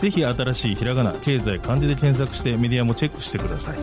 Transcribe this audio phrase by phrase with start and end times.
[0.00, 3.78] ぜひ新しいひらがな経済漢字で検索してメディアもチェックしてください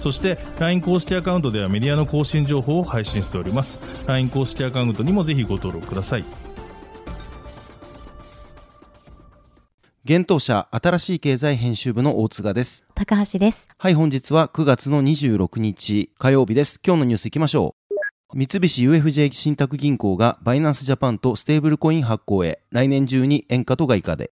[0.00, 6.24] そして LINE 公式アカウントではメディアの更新情報を配信しております LINE 公式アカウントにもぜひご登録ください
[10.06, 12.84] 現当社新しい経済編集部の大塚です。
[12.94, 13.66] 高橋です。
[13.78, 16.78] はい、本日は9月の26日火曜日です。
[16.86, 18.36] 今日のニュースいきましょう。
[18.36, 24.33] 三菱 UFJ 信託銀行がバイナンスジャパンとステーブルコイン発行へ来年中に円価と外貨で。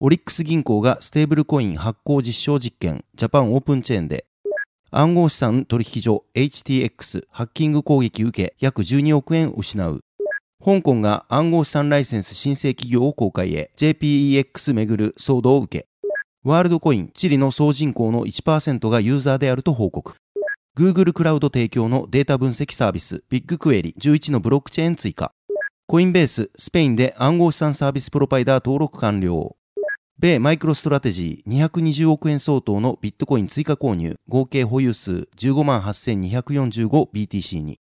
[0.00, 4.26] オリックス銀行がステーブルコイン発行実証実験ジャパンオープンチェーンで。
[4.92, 10.00] 暗号資産取引所 HTX ハッキング攻撃受け約12億円失う。
[10.64, 15.88] 香港が暗号資産ライセンス申請企業を公開へ JPEX めぐる騒動を受け、
[16.44, 20.14] ワールドコインチリの総人口の1%がユーザーであると報告。
[20.78, 25.32] Google クラウド提供のデータ分析サービスビッグクエリ11のブロックチェーン追加。
[25.88, 29.57] コインベーススペインで暗号資産サービスプロバイダー登録完了。
[30.20, 37.78] 米マイクロストラテジー220億円相当のビットコイン追加購入合計保有数15万 8245BTC に。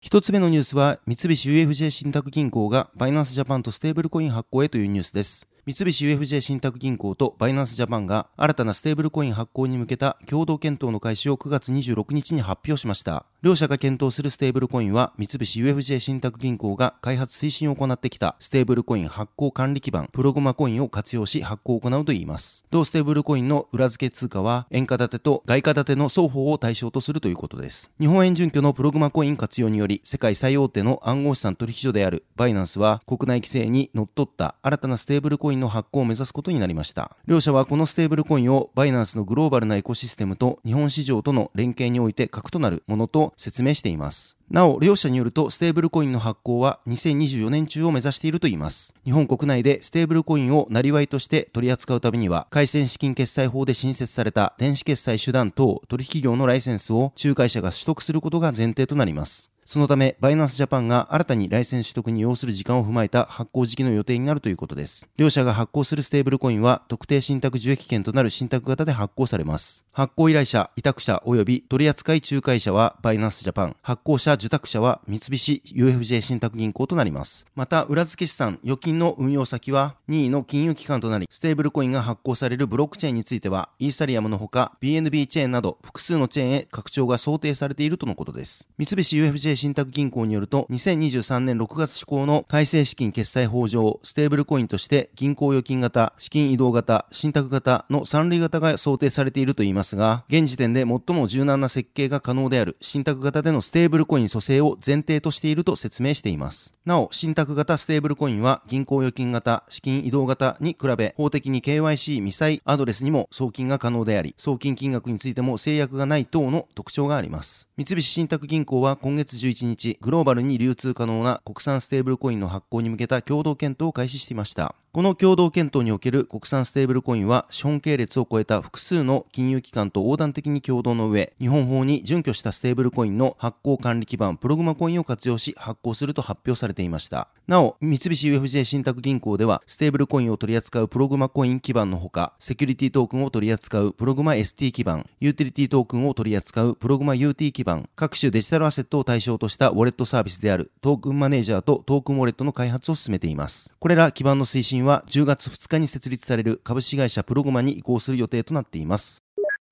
[0.00, 5.46] 一つ目のニュースは、三菱 UFJ 信託銀行がバイナンスジャパンとステーブルコイン発行へというニュースです。
[5.66, 13.26] 三菱 UFJ 信託銀行とバイナンスジャパンが新たなステーブルコイン発行に向けた共同検討の開始を9月26日に発表しました。
[13.42, 22.64] 両社が検討するステーブルコインは三菱 UFJ 信託銀行が開発推進を行ってきたステーブルコイン発行管理基盤プログマコインを活用し発行を行うといいます。
[22.70, 27.90] 同ステーブルコインの裏付け通貨は円価建てと外貨建ての双方を対象とするということです。
[27.98, 37.16] 日本円準拠のプログマコイン活用により世界最大手の暗号資産取引所であるバイナンスは国内規制に則った新たなステーブルコインの発行を目指すことになりました。
[37.26, 44.36] 両社はこのステーブルコインをバイナンスのグローバルなエコシステムと日本市場との連携において核となるものと説明しています。
[44.50, 48.94] なお、両社によると、ステーブルコインの発行は2024年中を目指しているといいます。
[49.04, 59.55] 日本国内でステーブルコインをなりわいとして取り扱うためには、改正資金決済法で新設された電子決済手段等取引業のライセンスを仲介者が取得することが前提となります。
[59.66, 65.08] そのため、バイナンスジャパンが新たにライセンス取得に要する時間を踏まえた発行時期の予定になるということです。
[65.16, 69.84] 両社が発行するステーブルコインは、特定信託受益権となる信託型で発行されます。
[69.90, 77.44] 発行依頼者、委託者及び取扱い仲介者はバイナンスジャパン、発行者、受託者は三菱 UFJ 信託銀行となります。
[77.56, 88.68] また、裏付け資産、預金の運用先は任意の金融機関となり、ステーブルコインが発行されるブロックチェーンについては、イーサリアムのほか BNB チェーンなど複数のチェーンへ拡張が想定されているとのことです。
[88.78, 106.74] 三菱 UFJ 信託銀行によると、2023年6月施行の改正資金決済法上、ステーブルコインとして銀行預金型、資金移動型、信託型の3類型が想定されているといいますが、現時点で最も柔軟な設計が可能である信託型でのステーブルコイン組成を前提としていると説明しています。
[106.84, 117.68] なお、信託型ステーブルコインは銀行預金型、資金移動型に比べ、法的に KYC 未済アドレスにも送金が可能であり、送金金額についても制約がない等の特徴があります。
[117.76, 124.74] 三菱信託銀行は今月11日、グローバルに流通可能な国産ステーブルコインの発行に向けた共同検討を開始していました。
[124.92, 137.28] この共同検討における国産ステーブルコインは資本系列を超えた複数の金融機関と横断的に共同の上、日本法に準拠したステーブルコインの発行管理基盤プログマコインを活用し発行すると発表されていました。
[137.46, 153.72] なお、三菱 UFJ 信託銀行ではステーブルコインを取り扱うプログマコイン基盤のほか、セキュリティトークンを取り扱うプログマ ST 基盤、ユーティリティトークンを取り扱うプログマ UT 基盤、各種デジタルアセットを対象としたウォレットサービスであるトークンマネージャーとトークンウォレットの開発を進めています。
[153.78, 159.25] これら基盤の推進は10月2日に設立される株式会社プログマに移行する予定となっています。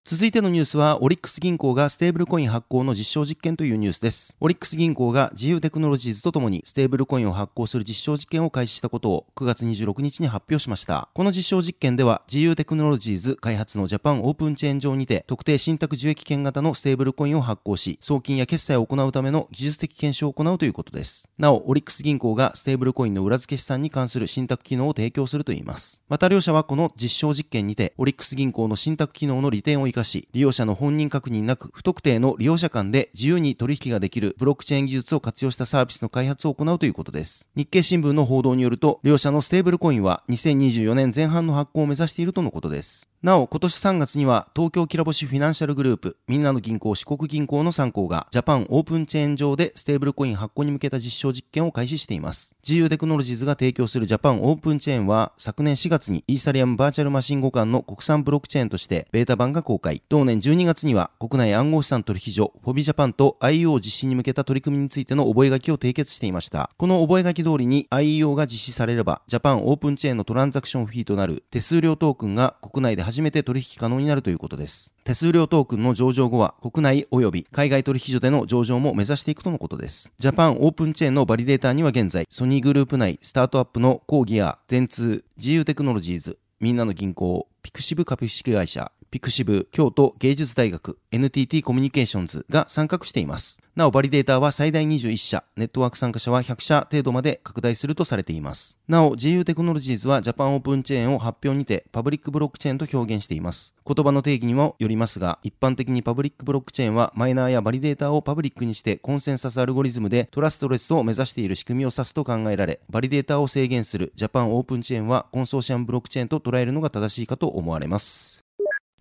[0.06, 4.36] 続いてのニュースは、オリックス銀行がステーブルコイン発行の実証実験というニュースです。
[4.38, 11.08] オリックス銀行が GU テクノロジーズとともにステーブルコインを発行する実証実験を開始したことを9月26日に発表しました。
[11.14, 21.30] この実証実験では、 GU テクノロジーズ開発のジャパンオープンチェーン上にて、特定信託受益権型のステーブルコインを発行し、送金や決済を行うための技術的検証を行うということです。
[21.38, 26.02] なお、オリックス銀行がステーブルコインの裏付け資産に関する信託機能を提供するといいます。
[26.10, 37.46] また両社はこの実証実験にて、オリックス銀行の信託機能の利点を生かし、利用者の本人確認なく不特定の利用者間で自由に取引ができるブロックチェーン技術を活用したサービスの開発を行うということです。
[37.54, 43.08] 日経新聞の報道によると、両社のステーブルコインは2024年前半の発行を目指しているとのことです。
[43.24, 52.54] なお、今年3月には東京きらぼしフィナンシャルグループ、みんなの銀行四国銀行の3行がジャパンオープンチェーン上でステーブルコイン発行に向けた実証実験を開始しています。
[52.62, 60.02] GU テクノロジーズが提供するジャパンオープンチェーンは昨年4月にイーサリアムバーチャルマシン互換の国産ブロックチェーンとしてベータ版が公開。
[60.10, 66.68] 同年12月には国内暗号資産取引所フォビジャパンと IEO 実施に向けた取り組みについての覚書を締結していました。
[66.76, 74.92] この覚書通りに IEO が実施されればジャパンオープンチェーンのトランザクションフィーとなる手数料トークンが国内で初めて取引可能になるということです。
[75.04, 80.10] 手数料トークンの上場後は国内及び海外取引所での上場も目指していくとのことです。
[80.18, 93.60] ジャパンオープンチェーンのバリデーターには現在、ソニーグループ内スタートアップのコーギア、電通、 GU テクノロジーズ、みんなの銀行、ピクシブ株式会社、ピクシブ、京都芸術大学、NTT コミュニケーションズが参画しています。
[93.76, 98.76] なお、バリデーターは最大21社、ネットワーク参加者は100社程度まで拡大するとされています。
[98.88, 103.72] なお、GU テクノロジーズはジャパンオープンチェーンを発表にてパブリックブロックチェーンと表現しています。
[103.86, 118.43] 言葉の定義にもよりますが、一般的にパブリックブロックチェーンはマイナーやバリデーターをパブリックにしてコンセンサスアルゴリズムでトラストレスを目指している仕組みを指すと考えられ、バリデーターを制限するジャパンオープンチェーンはコンソーシアムブロックチェーンと捉えるのが正しいかと思われます。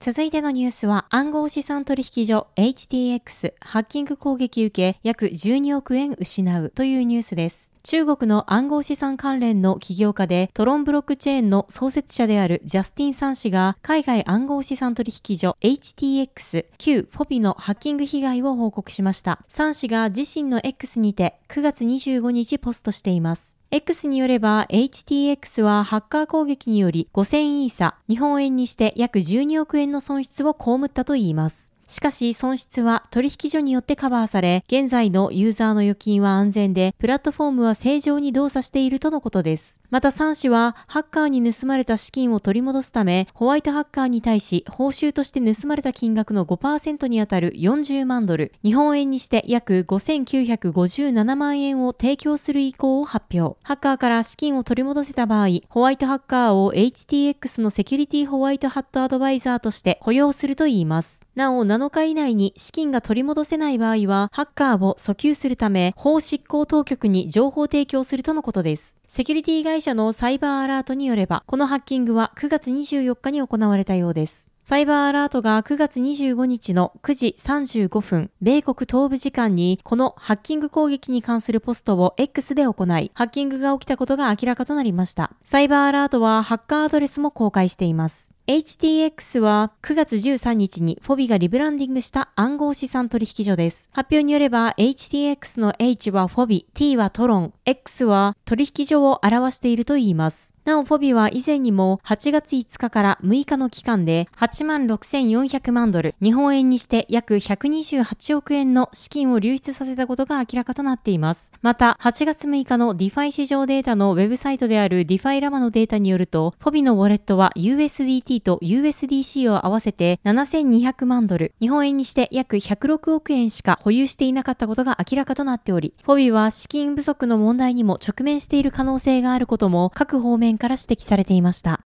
[0.06, 7.73] 続いてのニュースは暗号資産取引所 HTX ハッキング攻撃受け約12億円失うというニュースです。
[7.86, 19.44] 中国の暗号資産関連の起業家でトロンブロックチェーンの創設者であるジャスティン・サン氏が海外暗号資産取引所 HTX 旧フォビのハッキング被害を報告しました。
[19.50, 23.60] サン氏が自身の X にて9月25日ポストしています。
[23.70, 31.73] X によれば HTX はハッカー攻撃により5000イーサ、日本円にして約12億円の損失を被ったといいます。
[31.94, 39.80] しかし損失は取引所によってカバーされ、現在のユーザーの預金は安全で、プラットフォームは正常に動作しているとのことです。
[39.92, 53.56] また3氏は、ハッカーに盗まれた資金を取り戻すため、ホワイトハッカーに対し、報酬として盗まれた金額の5%にあたる40万ドル、日本円にして約5957万円を提供する意向を発表。
[53.62, 61.24] ハッカーから資金を取り戻せた場合、ホワイトハッカーを HTX のセキュリティホワイトハットアドバイザーとして雇用するといいます。
[61.36, 69.00] なお、7日以内に資金が取り戻せない場合は、ハッカーを訴求するため、法執行当局に情報提供するとのことです。
[69.08, 74.54] セキュリティ会社のサイバーアラートによれば、このハッキングは9月24日に行われたようです。
[74.66, 85.32] サイバーアラートが9月25日の9時35分、米国東部時間にこのハッキング攻撃に関するポストを X で行い、ハッキングが起きたことが明らかとなりました。
[85.42, 88.32] サイバーアラートはハッカーアドレスも公開しています。
[88.46, 93.90] HTX は9月13日にフォビがリブランディングした暗号資産取引所です。
[93.94, 100.54] 発表によれば HTX の H はフォビ、T はトロン、X は取引所を表しているといいます。
[100.66, 111.52] なお、フォビは以前にも8月5日から6日の期間で8万6400万ドル、日本円にして約128億円の資金を流出させたことが明らかとなっています。
[111.62, 131.82] また、8月6日のディファイ市場データのウェブサイトであるディファイラマのデータによると、フォビのウォレットは USDT と USDC を合わせて7200万ドル、日本円にして約106億円しか保有していなかったことが明らかとなっており、フォビは資金不足の問題にも直面している可能性があることも各方面から指摘されていました。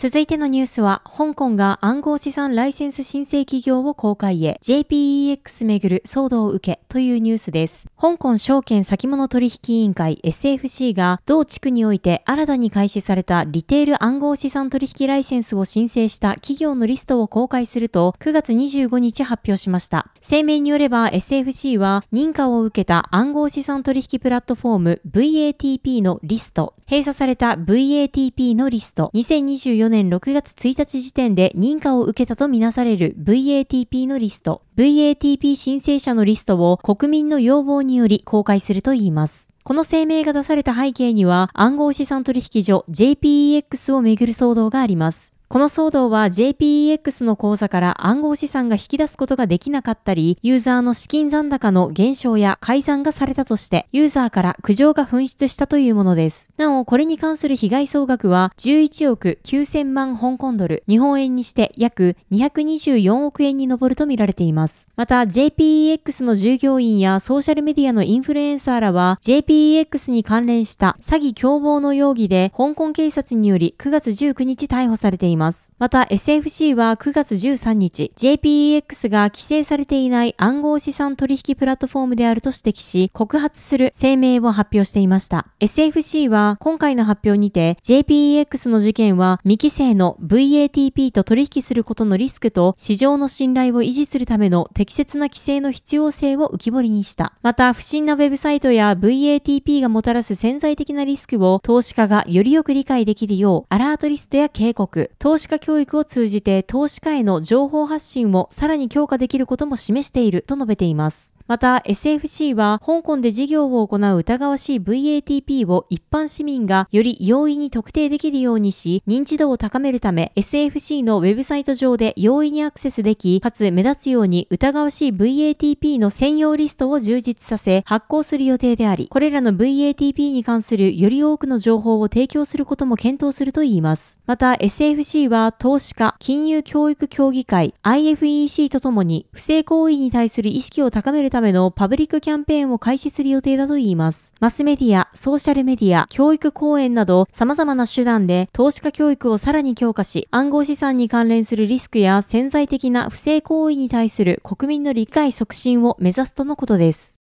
[0.00, 7.88] 続いてのニュースは、香港が暗号資産ライセンス申請企業を公開へ JPEX めぐる騒動を受けというニュースです。
[8.00, 20.12] 香港証券先物取引委員会 SFC が同地区において新たに開始されたリテール暗号資産取引ライセンスを申請した企業のリストを公開すると9月25日発表しました。
[20.22, 39.50] 声明によれば SFC は認可を受けた暗号資産取引プラットフォーム VATP のリスト、閉鎖された VATP のリスト、2024年6月1日時点で認可を受けたとみなされる VATP のリスト、VATP 申請者のリストを国民の要望により公開するといいます。
[39.64, 45.34] この声明が出された背景には暗号資産取引所 JPEX をめぐる騒動があります。
[45.48, 56.52] この騒動は JPEX の口座から暗号資産が引き出すことができなかったり、ユーザーの資金残高の減少や改ざんがされたとして、ユーザーから苦情が噴出したというものです。
[56.58, 64.90] なお、これに関する被害総額は11億9000万香港ドル、日本円にして約224億円に上るとみられています。
[64.96, 75.37] また、JPEX の従業員やソーシャルメディアのインフルエンサーらは、JPEX に関連した詐欺共謀の容疑で香港警察により9月19日逮捕されています。
[75.38, 75.72] ます。
[75.78, 85.46] また SFC は9月13日、JPEX が規制されていない暗号資産取引プラットフォームであると指摘し、告発する声明を発表していました。
[85.60, 97.32] SFC は今回の発表にて、JPEX の事件は未規制の VATP と取引することのリスクと市場の信頼を維持するための適切な規制の必要性を浮き彫りにした。
[97.42, 111.34] また、不審なウェブサイトや VATP がもたらす潜在的なリスクを投資家がよりよく理解できるよう、アラートリストや警告、投資家教育を通じて投資家への情報発信をさらに強化できることも示していると述べています。
[111.48, 134.20] また SFC は香港で事業を行う疑わしい VATP を一般市民がより容易に特定できるようにし、認知度を高めるため SFC のウェブサイト上で容易にアクセスでき、かつ目立つように疑わしい VATP の専用リストを充実させ発行する予定であり、これらの VATP に関するより多くの情報を提供することも検討するといいます。
[134.26, 144.34] また SFC は投資家、金融教育協議会、IFEC とともに不正行為に対する意識を高めるためためのパブリックキャンペーンを開始する予定だといいます。
[144.40, 157.20] マスメディア、ソーシャルメディア、教育講演など様々な手段で投資家教育をさらに強化し、暗号資産に関連するリスクや潜在的な不正行為に対する国民の理解促進を目指すとのことです。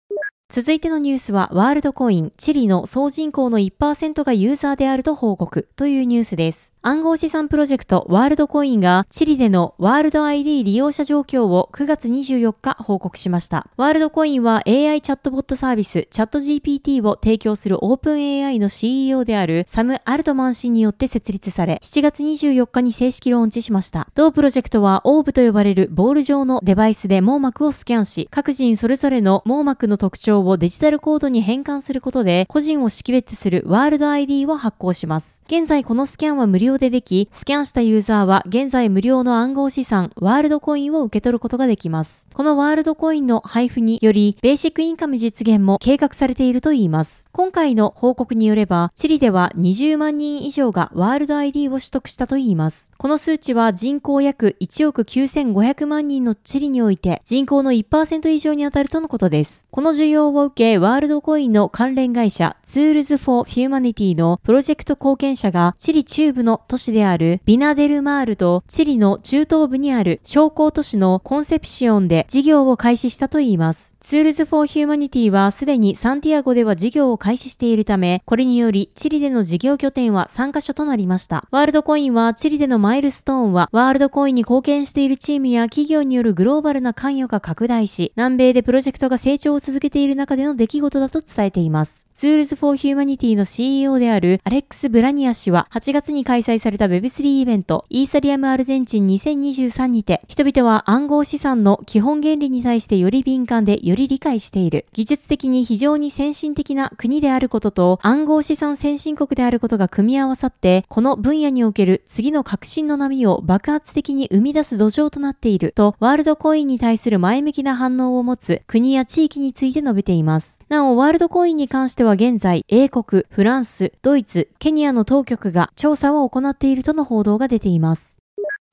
[0.49, 6.74] 続いてのニュースは、ワールドコイン、チリの総人口の1%がユーザーであると報告というニュースです。
[6.87, 13.67] 暗号資産プロジェクトワールドコインがチリでのワールド ID 利用者状況を9月24日報告しました。
[13.79, 24.07] ワールドコインは AI チャットボットサービスチャット GPT を提供するオープン AI の CEO であるサム・アルトマン氏によって設立され、7月24日に正式ローンチしました。
[24.15, 35.43] 同プロジェクトはオーブと呼ばれるボール状のデバイスで網膜をスキャンし、各人それぞれの網膜の特徴をデジタルコードに変換することで、個人を識別するワールド ID を発行します。
[35.47, 42.27] 現在このスキャンは無料ででき、スキャンしたユーザーは現在無料の暗号資産、ワールドコインを受け取ることができます。
[42.33, 47.29] このワールドコインの配布により、ベーシックインカム実現も計画されているといいます。
[47.33, 52.91] 今回の報告によれば、チリでは20万人以上がワールド ID を取得したといいます。
[52.97, 59.69] この数値は人口約1億9500万人のチリにおいて、人口の1%以上に当たるとのことです。
[59.71, 73.95] この需要を受け、ワールドコインの関連会社、ツールズ・フォー・ヒューマニティのプロジェクト貢献者が、チリ中部の都市であるビナデルマールとチリの中東部にある商工都市のコンセプシオンで事業を開始したといいます。
[74.01, 81.47] ツールズ・フォー・ヒューマニティはすでにサンティアゴでは事業を開始しているため、これによりチリでの事業拠点は3カ所となりました。
[81.51, 92.09] ワールドコインはチリでのマイルストーンはワールドコインに貢献しているチームや企業によるグローバルな関与が拡大し、南米でプロジェクトが成長を続けている中での出来事だと伝えています。
[92.13, 104.87] ツールズ・フォー・ヒューマニティの CEO であるアレックス・ブラニア氏は8月に開催された Web3 イベントイーサリアム・アルゼンチン2023にて人々は暗号資産の基本原理に対してより敏感でより理解しているる。
[104.93, 120.63] 技術的に非常に先進的な国であることと暗号資産先進国であることが組み合わさって、この分野における次の革新の波を爆発的に生み出す土壌となっていると、ワールドコインに対する前向きな反応を持つ国や地域について述べています。
[120.69, 128.24] なお、ワールドコインに関しては現在、英国、フランス、ドイツ、ケニアの当局が調査を行っているとの報道が出ています。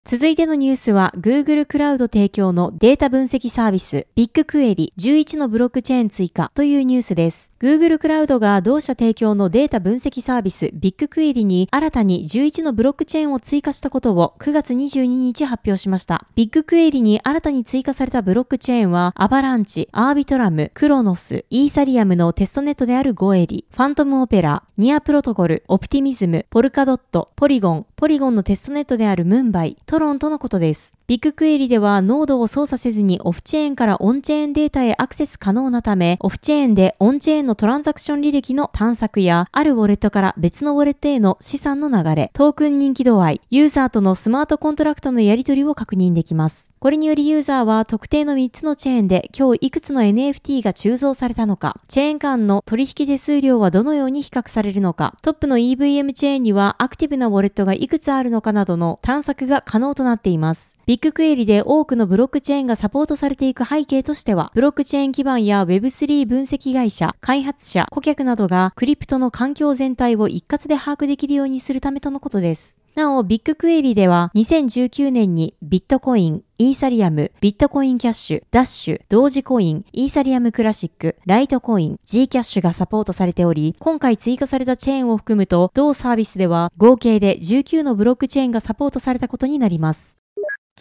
[0.03, 7.53] 続いてのニュースは Google クラウド提供のデータ分析サービスビッグクエリ11のブロックチェーン追加というニュースです。
[7.62, 16.27] Google クラウドが同社提供のデータ分析サービスビッグクエリに新たに11のブロックチェーンを追加したことを9月22日発表しました。
[16.36, 30.98] ビッグクエリに新たに追加されたブロックチェーンはアバランチ、アービトラム、クロノス、イーサリアムのテストネットであるゴエリ、ファントムオペラ、ニアプロトコル、オプティミズム、ポルカドット、ポリゴン、ポリゴンのテストネットであるムンバイ、トロンとのことです。
[31.05, 46.72] ビッグクエリではノードを操作せずにオフチェーンからオンチェーンデータへアクセス可能なため、オフチェーンでオンチェーンのトランザクション履歴の探索や、あるウォレットから別のウォレットへの資産の流れ、トークン人気度合い、ユーザーとのスマートコントラクトのやり取りを確認できます。
[46.79, 60.79] これによりユーザーは特定の3つのチェーンで今日いくつの NFT が鋳造されたのか、チェーン間の取引手数料はどのように比較されるのか、トップの EVM チェーンにはアクティブなウォレットがいくくつあるのかなどの探索が可能となっています。
[60.86, 72.81] ビッグクエリで多くのブロックチェーンがサポートされていく背景としては、ブロックチェーン基盤や Web3 分析会社、開発者、顧客などがクリプトの環境全体を一括で把握できるようにするためとのことです。
[72.95, 90.21] なお、ビッグクエリでは2019年にビットコイン、イーサリアム、ビットコインキャッシュ、ダッシュ、同時コイン、イーサリアムクラシック、ライトコイン、G キャッシュがサポートされており、今回追加されたチェーンを含むと、同サービスでは合計で19のブロックチェーンがサポートされたことになります。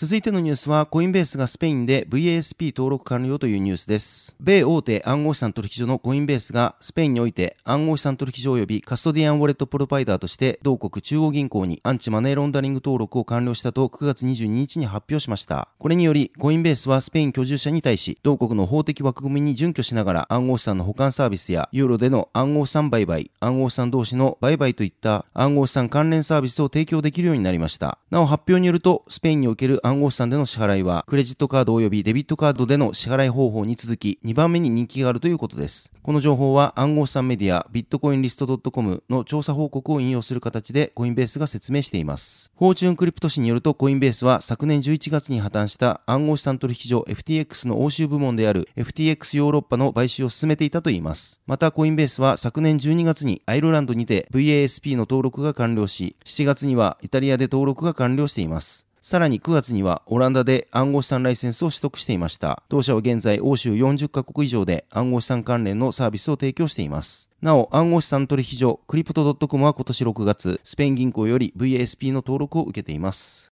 [0.00, 4.34] 続いてのニュースは、コインベースがスペインで VASP 登録完了というニュースです。
[4.40, 15.68] 米大手暗号資産取引所のコインベースがスペインにおいて暗号資産取引所及びカストディアンウォレットプロバイダーとして同国中央銀行にアンチマネーロンダリング登録を完了したと9月22日に発表しました。
[15.78, 27.98] これにより、コインベースはスペイン居住者に対し、同国の法的枠組みに準拠しながら暗号資産の保管サービスやユーロでの暗号資産売買、暗号資産同士の売買といった暗号資産関連サービスを提供できるようになりました。
[28.10, 35.92] なお発表によると、スペインにおける暗暗号資産での支払いは、クレジットカード及びデビットカードでの支払い方法に続き、2番目に人気があるということです。
[36.00, 42.52] この情報は暗号資産メディア、ビットコインリスト .com の調査報告を引用する形で、コインベースが説明しています。
[42.56, 51.40] フォーチュンクリプト紙によると、コインベースは昨年11月に破綻した暗号資産取引所 FTX の欧州部門である FTX ヨーロッパの買収を進めていたといいます。
[51.48, 58.86] また、コインベースは昨年12月にアイルランドにて VASP の登録が完了し、7月にはイタリアで登録が完了しています。
[59.02, 62.62] さらに9月にはオランダで暗号資産ライセンスを取得していました。
[62.68, 67.30] 同社は現在欧州40カ国以上で暗号資産関連のサービスを提供しています。
[67.40, 73.50] なお、暗号資産取引所クリプト .com は今年6月、スペイン銀行より VASP の登録を受けています。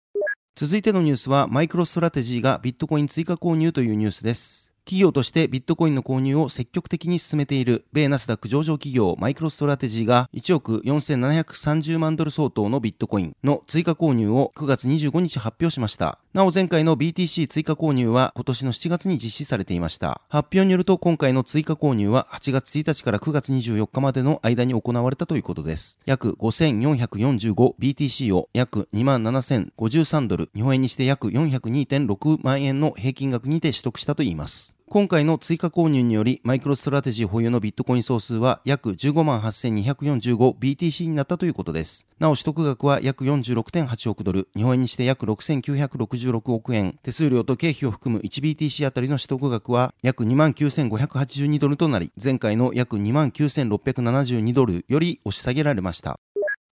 [0.54, 4.67] 続いてのニュースは、マイクロストラテジーがビットコイン追加購入というニュースです。
[4.88, 16.18] 企業としてビットコインの購入を積極的に進めている米ナスダック上場企業マイクロストラテジーが1億4730万ドル相当のビットコインの追加購入を9月25日発表しました。
[16.32, 20.22] なお前回の BTC 追加購入は今年の7月に実施されていました。
[20.30, 25.98] 発表によると今回の追加購入は8月1日から9月24日までの間に行われたということです。
[26.06, 34.77] 約 5445BTC を約27,053ドル、日本円にして約402.6万円の平均額にて取得したといいます。
[34.90, 42.06] 今回の追加購入により、マイクロストラテジー保有のビットコイン総数は約15万 8245BTC になったということです。
[42.18, 56.18] なお取得額は約46.8億ドル、日本円にして約6966億円、手数料と経費を含む 1BTC あたりの取得額は約29,582ドルとなり、前回の約29,672ドルより押し下げられました。